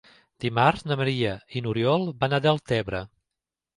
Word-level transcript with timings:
Dimarts 0.45 0.85
na 0.91 0.95
Maria 1.01 1.35
i 1.59 1.63
n'Oriol 1.65 2.09
van 2.25 2.35
a 2.39 2.43
Deltebre. 2.47 3.03